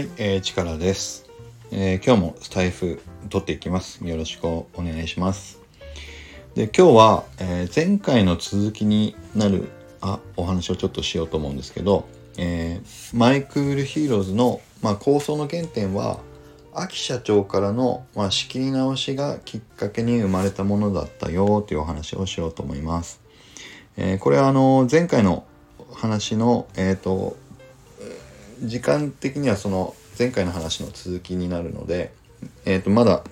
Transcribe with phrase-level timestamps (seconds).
[0.00, 1.26] はい、えー、力です、
[1.70, 4.02] えー今日もスタエフ撮っていきます。
[4.02, 5.60] よろしくお願いします。
[6.54, 9.68] で、今日は、えー前回の続きになる
[10.00, 12.08] あお話をちょっとしようと思うんですけど、
[12.38, 16.20] えーマイクールヒーローズの、まあ、構想の原点は
[16.72, 23.20] Aki社長からの、まあ、仕切り直しがきっかけに生まれたものだったよというお話をしようと思います。
[23.98, 25.44] えこれはあの前回の
[25.92, 27.36] 話の、えー、と
[28.62, 32.12] 時間的にはその前回の話の続きになるので、
[32.64, 33.24] えー、とまだ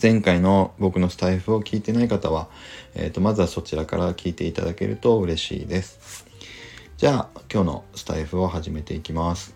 [0.00, 2.48] 前回の僕のスタイフを聞いてない方は、
[2.94, 6.26] えー、とまずはそちらから聞いていただけると嬉しいです。
[6.96, 9.54] じゃあ今日のスタイフを始めていきます。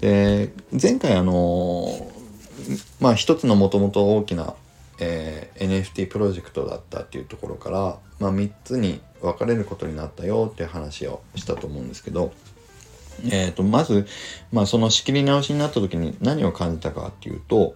[0.00, 2.10] で前回あの
[3.00, 4.54] まあ一つのもともと大きな、
[4.98, 12.32] えー NFT プロジェクトだったっていうところから、まあ、3つに分かれることになったよっていう話をしたと思うんですけど、
[13.26, 14.06] えー、とまず、
[14.52, 17.74] まあ、その仕切り直しになった時に何を感じたかっていうと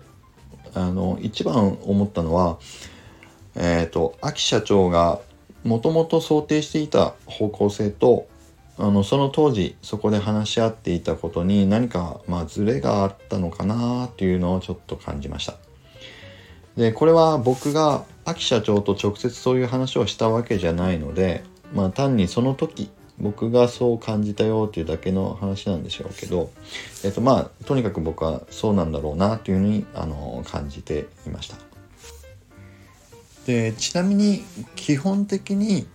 [0.74, 2.58] あの一番思ったのは、
[3.54, 5.20] えー、と秋社長が
[5.64, 8.28] もともと想定していた方向性と
[8.78, 15.54] あのその当時そこで話し合っていたことに何か、まあ、ズレがあったのかなっていうのをちょっと感じました。
[16.76, 26.50] でこれは僕が秋社長と直接そういう話をしたわけじゃないので、まあ、単にその時僕がそう感じたよっていうだけの話なんでしょうけど、
[27.04, 31.56] えっとまあとにかく僕はそうなんだろうなっていうふうにあの感じていました。
[33.46, 34.42] でちなみに
[34.74, 35.86] 基本的に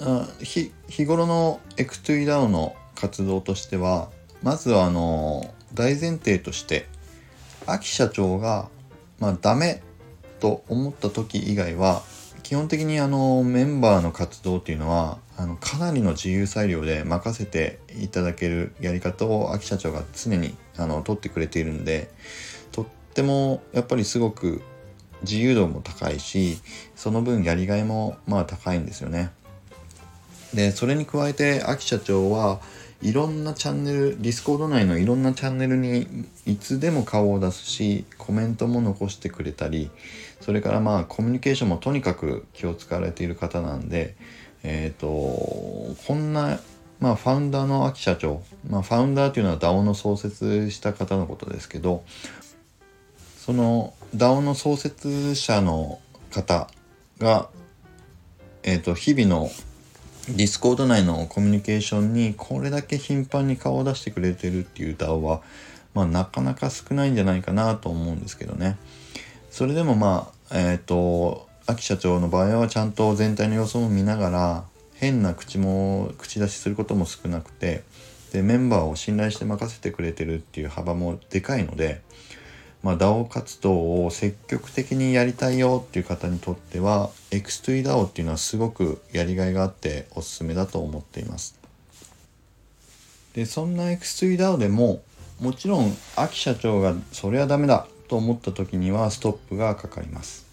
[0.00, 4.10] あ日日頃の X2DAO の活動としては
[4.42, 6.86] まずはあの大前提として
[7.66, 8.68] 秋社長が、
[9.18, 9.82] まあ、ダメ
[10.40, 12.02] と思った時以外は
[12.42, 22.10] 基本的にあのメンバーの活動っていうのはあのかなりの自由裁量で任せていただけるやり方を秋社長が常にあの取ってくれているんで
[22.72, 24.60] とってもやっぱりすごく
[25.22, 26.58] 自由度も高いし
[26.94, 29.30] その分やりがいもまあ高いんですよね。
[30.52, 32.60] でそれに加えて秋社長は
[33.00, 39.90] いろんなチャンネルディスコード内のいろんなチャンネルにいつでも顔を出すしコメントも残してくれたり
[40.42, 44.16] それからまあコミュニケーションもとにかく気を使われている方なんで
[44.62, 46.58] えっ、とこんな
[47.00, 52.04] まあファウンダーの Aki社長まあファウンダーというのは DAO の創設した方のことですけど
[53.38, 56.00] その DAO の創設者の
[56.30, 56.68] 方
[57.18, 57.48] が
[58.62, 59.50] えっ、と日々の
[60.28, 65.42] ディスコード内のコミュニケーションにこれだけ頻繁に顔を出してくれてるっていう DAO は、
[65.94, 68.76] まあ、なかなか少ないんじゃないかなと思うんですけどね。
[69.50, 74.64] それでもまあえっ、と秋社長の場合はちゃんと全体の様子も見ながら
[74.94, 77.84] 変な口も口出しすることも少なくて
[78.32, 82.00] でメンバーを信頼して任せてくれてるっていう幅もでかいので、
[82.82, 91.58] まあ、DAO 活動を積極的にやりたいよっていう方にとっては X2DAO っていうのはすごくやりがいがあっておすすめだと思っています。
[93.34, 95.02] でそんな X2DAO でも
[95.40, 100.49] もちろん秋社長がそれはダメだと思った時にはストップがかかります。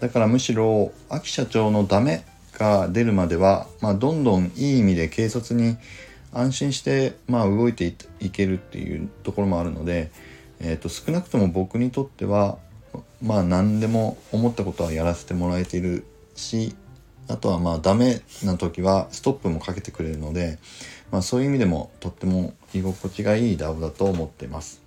[0.00, 5.76] だからむしろ秋社長のダメが出るまでは、まあ、どんどんいい意味で軽率に
[6.32, 10.10] 安心して、まあ、動いていいけるっていうところもあるので、
[10.60, 12.58] えー、と少なくとも僕にとっては
[13.22, 16.74] まあ何でも思ったことはやらせてもらえているし
[17.28, 20.58] あとはまあダメな時はストップもかけてくれるので、
[21.10, 24.82] まあ、そういう意味でもとっても居心地がいい DAO だと思っています。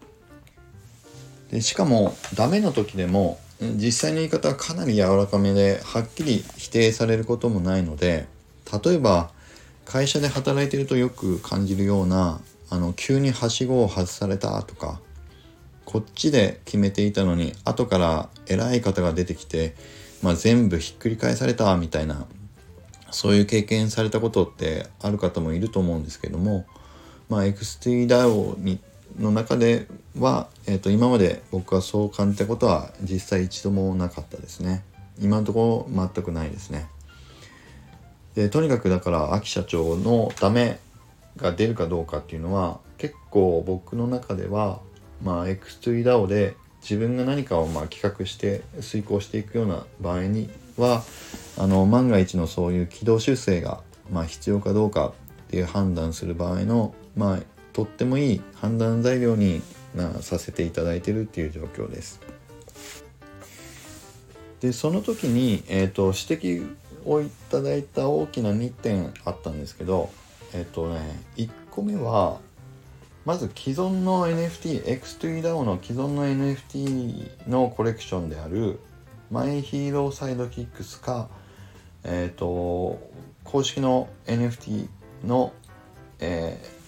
[1.52, 8.28] でしかもダメな時でも実際の言い方はかなり柔らかめではっきり否定されることもないので
[8.84, 9.32] 例えば
[9.86, 12.40] 会社で働いてるとよく感じるような
[12.70, 15.02] あの急にはしごを外されたとか
[15.84, 19.76] こっちで決めていたのに後から偉い方が出てきて、
[20.22, 22.28] まあ、全部ひっくり返されたみたいな
[23.12, 26.68] そういう経験されたことってある方もいると思うんですけども、
[27.28, 28.80] まあ、XTDAO に
[29.20, 29.88] の中で
[30.18, 34.84] は、えー、と今まで僕はそう感じたことは実際一度もなかったですね。
[35.20, 36.88] 今のところ全くないですね。
[38.36, 40.80] でとにかくだから秋社長のダメ
[41.36, 44.80] が出るかどうかっていうのは結構僕の中では
[45.22, 51.04] まあ X2DAO で自分が何かをまあ企画して遂行していくような場合には
[51.58, 55.14] あの万が一のそういう軌道修正がまあ必要かどうか
[55.48, 57.40] っていう判断する場合のまあ
[57.74, 59.62] とってもいい判断材料に
[59.96, 62.22] なさせていただいてるっていう状況です。
[64.62, 66.76] でその時に、えー、と指摘
[67.06, 70.10] をいただいた大きな2点あったんですけど
[70.54, 71.00] えっ、とね
[71.38, 72.40] 1個目は
[73.26, 78.80] まず既存の NFT X2DAO の既存の NFT のコレクションである
[79.32, 81.30] マイヒーローサイドキックスか
[82.04, 83.00] えっ、ー、と
[83.44, 84.88] 公式の NFT
[85.26, 85.54] の、
[86.20, 86.79] えー、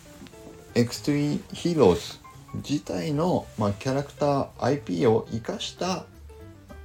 [0.76, 2.20] X3 ヒーローズ
[2.56, 6.06] 自体の、まあ、キャラクター IP を生かした、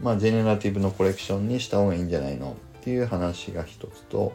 [0.01, 4.35] まあ、ジェネラティブのコレクションにした方がいいんじゃないのっていう話が一つと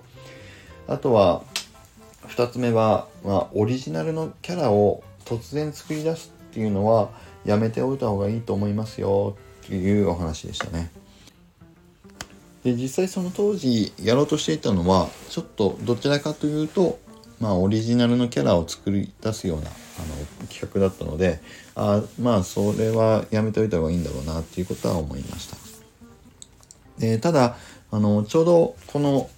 [0.87, 1.43] あとは
[2.27, 7.09] 2つ目は、まあ、オリジナルのキャラを突然作り出すっていうのは
[7.45, 10.91] やめておいた方がいいと思いますよっていうお話でしたね。
[12.63, 16.99] で実際その当時やろうとしていたのはちょっとどちらかというと
[17.41, 21.41] まあオリジナルのキャラを作り出すようなあの企画だったので
[21.75, 25.57] あまあそれはやめておいた方がいいんだろうなっていうことは思いました。
[26.99, 27.57] でただ
[27.89, 29.29] あのちょうどこの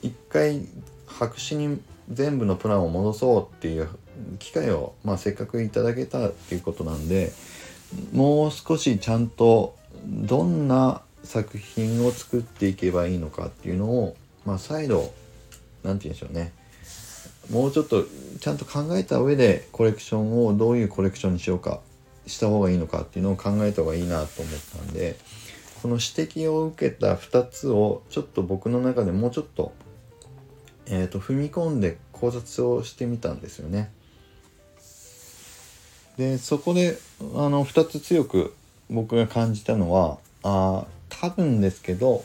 [0.00, 0.66] 一回
[1.06, 3.88] 白紙に全部のプランを戻そうっていう
[4.38, 7.32] 機会を、まあ、せっかくいただけたっていうことなんで
[8.12, 9.76] もう少しちゃんと
[10.06, 15.12] どんな作品を作っていけばいいのかっていうのを、まあ、再度
[15.84, 16.52] 何て言うんでしょうね
[17.52, 18.04] もうちょっと
[18.40, 21.80] ちゃんと考えた上でコレクションをどういうコレクションにしようか
[22.26, 25.16] した方がいいのかっていうのを考えた方がいいなと思ったんで
[25.82, 29.72] この指摘を受けた2つをちょっと僕の中でもうちょっと,、
[30.86, 33.90] えーと、踏み込んで考察をしてみたんですよね。
[36.16, 36.98] でそこで
[37.34, 38.54] あの2つ強く
[38.90, 42.22] 僕が感じたのはあ多分ですけど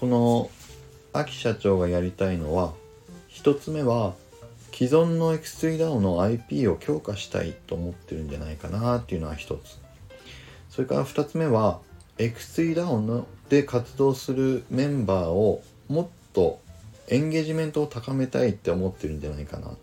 [0.00, 0.50] この
[1.12, 2.72] 秋社長がやりたいのは
[3.42, 4.14] 1つ目は
[4.72, 9.80] 既存の X3DAO の IP を強化したいと思ってるんじゃないかなっていうのは1つ。
[10.70, 11.80] それから2つ目は
[12.18, 16.60] X3DAO ので活動するメンバーをもっと
[17.08, 19.74] エンゲージメントを高めたいって思ってるんじゃないかな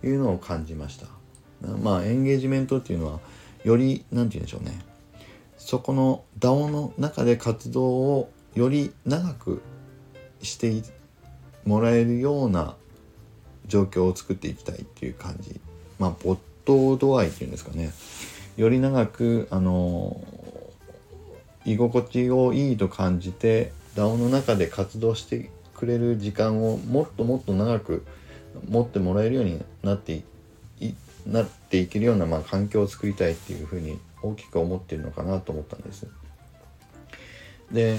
[0.00, 1.06] というのを感じました。
[1.82, 3.18] まあエンゲージメントっていうのは
[3.64, 4.80] より何て言うんでしょうね。
[5.58, 9.62] そこの DAO の中で活動をより長く
[10.42, 10.72] して
[11.64, 12.76] もらえるような
[13.66, 15.60] 状況を作っていきたいっていう感じ
[15.98, 17.92] まあ没頭度合いっていうんですかね
[18.56, 20.22] より長くあの
[21.64, 28.04] 居心地をいいと感じて DAO の中で活動してくれる時間をもっともっと長く
[28.68, 30.24] 持ってもらえるようになってい
[31.26, 36.06] なっていけるような、まあ、環境を作りたいっていうふうに大きく思ってるのかなと思ったんです。
[37.72, 37.98] で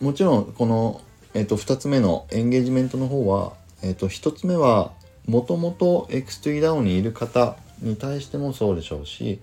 [0.00, 1.00] もちろんこの、
[1.34, 4.92] えー、と2つ目のエンゲージメントの方は、えー、と1つ目は
[5.26, 9.40] もともと X3DAO にいる方に対してもそうでしょうし、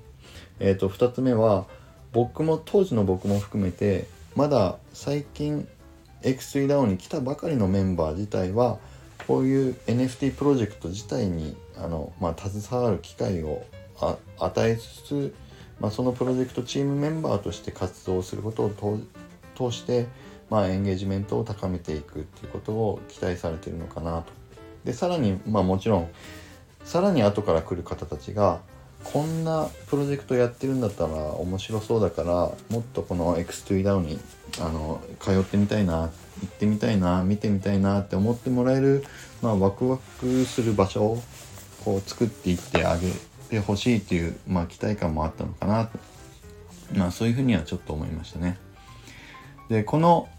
[0.59, 1.65] えー、と2つ目は
[2.11, 5.67] 僕も当時の僕も含めてまだ最近
[6.23, 8.79] X3DAO に来たばかりのメンバー自体は
[9.27, 13.63] こういう NFT プロジェクト自体にあの、まあ、携わる機会を
[14.39, 15.35] 与えつつ
[15.79, 18.99] まあ、そのプロジェクトチームメンバーとして活動することを
[19.55, 20.07] 通して、
[20.49, 24.33] まあ、エンゲージメントを高めていくっていうことを期待されているのかなと。
[24.83, 26.09] でさらに、まあ、もちろん
[26.83, 28.59] さらに後から来る方たちが
[29.03, 34.19] こんなプロジェクトやってるんだったら面白そうだからもっとこの X2DAO に
[34.59, 36.09] あの通ってみたいな行
[36.45, 39.03] ってみたいな見てみたいなって思ってもらえる、
[39.41, 41.23] まあ、ワクワクする場所を
[41.83, 43.11] こう作っていってあげ
[43.49, 45.99] てほしいっていう、まあ、期待感もあったのかなと、
[46.95, 48.57] まあ、そういうふうにはちょっと思いましたね。
[49.69, 50.29] でこの、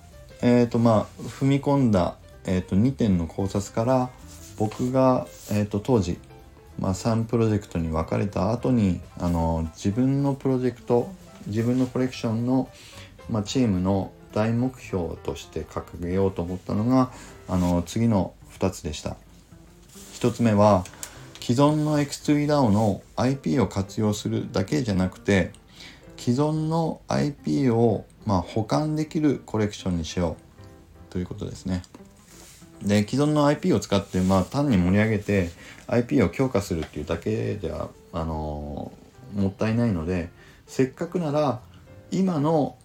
[0.42, 4.10] えーとまあ、踏み込んだ、えー、と2点の考察から
[4.58, 6.18] 僕が、えー、と当時、
[6.78, 11.10] まあ、3プロジェクトに分かれた後にあの自分のプロジェクト
[11.46, 12.68] 自分のコレクションの、
[13.30, 17.10] まあ、チームの大目標として掲げようと思ったのが
[17.48, 19.16] あの次の2つでした。
[20.14, 20.84] 1つ目は
[21.40, 25.52] 既存の X2DAO の IP を活用するだけじゃなくて
[26.18, 30.36] 既存の IP をまあ保管できるコレクションにしよ
[31.08, 31.82] うということですね。
[32.82, 35.50] で既存の IP を使ってまあ単に盛り上げて
[35.86, 40.28] IP を強化するっていうだけではあのー、もったいないので
[40.66, 41.60] せっかくなら
[42.10, 42.76] 今の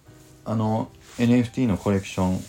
[0.46, 2.40] あの NFT のコレクション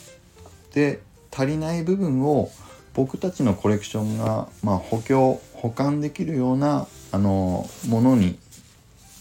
[0.72, 2.50] で足りない部分を
[2.94, 8.38] 僕たちのコレクションが、まあ、補強保管できるようなあのものに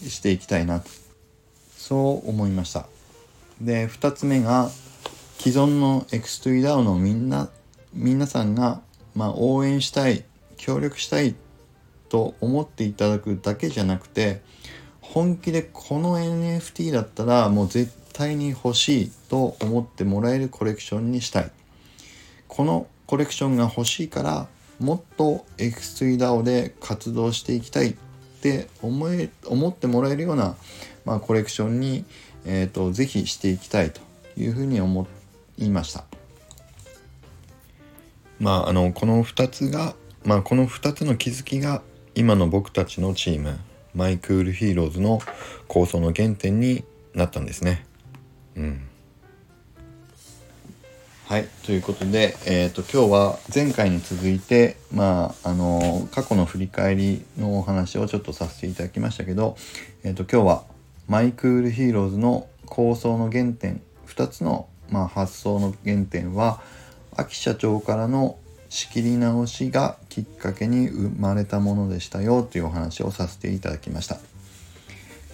[0.06, 0.88] していきたいなと
[1.76, 2.86] そう思いました
[3.60, 4.70] で2つ目が
[5.38, 7.50] 既存の X2DAO のみんな
[7.92, 8.80] 皆さんが、
[9.14, 10.24] まあ、応援したい
[10.56, 11.34] 協力したい
[12.08, 14.42] と思っていただくだけじゃなくて
[15.00, 21.50] 本気でこの NFT だったらもう絶対に欲しいと思ってもらえるコレクションにしたい。
[22.48, 24.46] このコレクションが欲しいから
[24.78, 27.94] もっと X3DAO で活動していきたいっ
[28.42, 30.56] て思え思ってもらえるような、
[31.04, 32.04] まあ、コレクションに、
[32.44, 34.00] えーと、ぜひしていきたいと
[34.36, 35.06] いうふうに思
[35.58, 36.04] いました。
[38.40, 39.94] まあ、あのこの2つが、
[40.24, 41.82] まあ、この2つの気づきが
[42.14, 43.58] 今の僕たちのチーム
[43.94, 45.20] My Cool Heroes の
[45.68, 46.84] 構想の原点に
[47.14, 47.86] なったんですね。
[48.56, 48.88] うん。
[51.26, 51.48] はい。
[51.64, 59.56] ということで、え、ー、と、今日は前回に続いて、まあ、あの、過去の振り返りのお話をちょっとさせていただきましたけど、
[60.04, 60.64] えっ、ー、と、今日は
[61.12, 66.62] My Cool Heroes の構想の原点、2つの、まあ、発想の原点は、
[67.14, 68.38] Aki 社長からの
[68.70, 74.20] 仕切り直しがきっかけに生まれたものでしたよというお話をさせていただきました。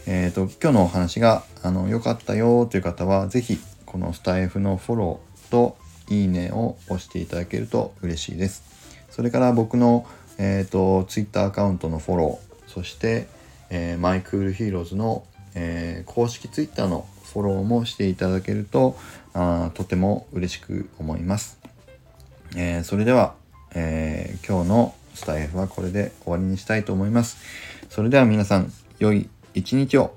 [0.09, 1.45] えっ、ー、と、今日のお話が、
[1.89, 8.65] 良かったよという方は、是非このスタエフのフォローといいねを押していただけると嬉しいです。
[9.11, 10.09] それから僕の、
[10.39, 13.29] えっ、ー、と、Twitter アカウントのフォロー、そして、
[13.71, 15.23] えー、 My Cool Heroes の、
[15.55, 18.97] えー、公式 Twitter のフォローもしていただけると、
[19.35, 21.59] あとても嬉しく思います。
[22.57, 23.35] えー、それでは、
[23.75, 27.39] えー、今日のスタイフはこれで終わりにしたいと思います。
[27.91, 30.15] それでは皆さん、良い一日を